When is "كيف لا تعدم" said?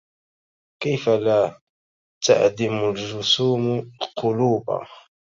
0.83-2.89